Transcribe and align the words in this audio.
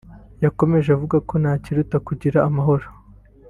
yakomeje 0.43 0.89
avuga 0.91 1.17
ko 1.27 1.33
nta 1.41 1.53
kiruta 1.63 1.97
kugira 2.07 2.37
amahoro 2.47 2.85